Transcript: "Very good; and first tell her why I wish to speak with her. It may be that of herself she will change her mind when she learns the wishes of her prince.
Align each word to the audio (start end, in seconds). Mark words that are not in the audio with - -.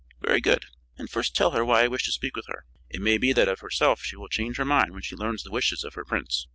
"Very 0.19 0.41
good; 0.41 0.65
and 0.97 1.11
first 1.11 1.35
tell 1.35 1.51
her 1.51 1.63
why 1.63 1.83
I 1.83 1.87
wish 1.87 2.05
to 2.05 2.11
speak 2.11 2.35
with 2.35 2.47
her. 2.47 2.65
It 2.89 3.01
may 3.03 3.19
be 3.19 3.33
that 3.33 3.47
of 3.47 3.59
herself 3.59 4.01
she 4.01 4.15
will 4.15 4.29
change 4.29 4.57
her 4.57 4.65
mind 4.65 4.93
when 4.93 5.03
she 5.03 5.15
learns 5.15 5.43
the 5.43 5.51
wishes 5.51 5.83
of 5.83 5.93
her 5.93 6.05
prince. 6.05 6.47